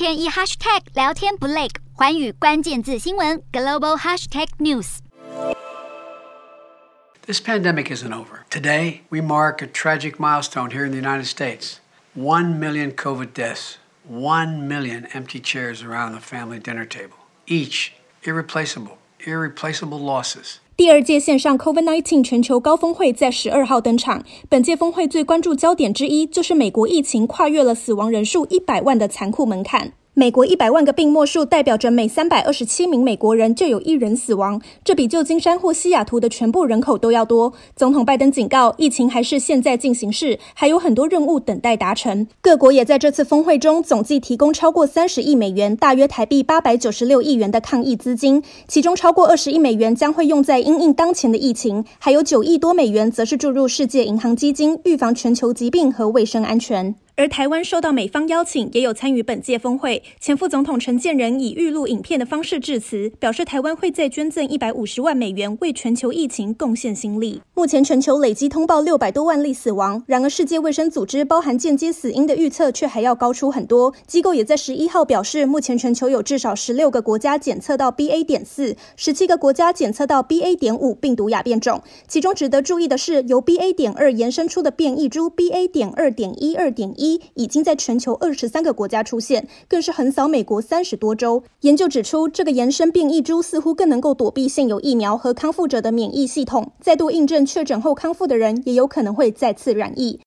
[0.00, 8.44] 天一 hashtag 聊天不累，寰宇关键字新闻 global hashtag news。This pandemic isn't over.
[8.50, 11.80] Today, we mark a tragic milestone here in the United States.
[12.14, 13.76] One million COVID deaths,
[14.08, 20.60] one million empty chairs around the family dinner table, each irreplaceable, irreplaceable losses.
[20.77, 24.25] 第二届线上 COVID-19 全球高峰会在十二号登场。
[24.49, 29.93] 本届峰会最关注焦点之一，就是美国疫情跨越了死亡人数一百万的残酷门槛。
[30.17, 37.51] 美国一百万个病末数代表着每三百二十七名美国人就有一人死亡，这比旧金山或西雅图的全部人口都要多。
[37.75, 42.25] 总统拜登警告，疫情还是现在进行式，还有很多任务等待达成。
[42.39, 56.95] 各国也在这次峰会中总计提供超过三十亿美元，大约台币八百九十六亿元的抗疫资金，其中超过二十亿美元将会用在因应当前的疫情，还有九亿多美元则是注入世界银行基金，预防全球疾病和卫生安全。
[57.17, 60.03] 而台湾受到美方邀请，也有参与本届峰会。
[60.19, 67.41] 前副总统陈建仁以预录影片的方式致辞，表示台湾会再捐赠一百五十万美元，为全球疫情贡献心力。
[67.53, 73.93] 目前全球累计通报六百多万例死亡，然而世界卫生组织包含间接死因的预测却还要高出很多。
[74.05, 78.25] 机构也在十一号表示，目前全球有至少十六个国家检测到 BA.
[78.25, 80.57] 点四，十七个国家检测到 BA.
[80.57, 81.81] 点五病毒亚变种。
[82.09, 83.73] 其中值得注意的是，由 BA.
[83.73, 85.69] 点二延伸出的变异株 BA.
[85.69, 87.04] 点二点一二点一。
[87.05, 91.43] 一已经在全球二十三个国家出现，更是横扫美国三十多州。
[91.61, 100.19] 研究指出，这个延伸变异株似乎更能够躲避现有疫苗和康复者的免疫系统，再度印证确诊后康复的人也有可能会再次染疫。